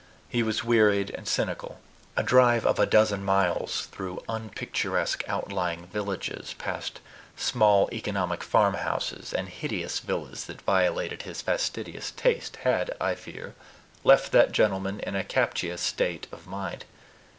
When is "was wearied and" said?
0.41-1.27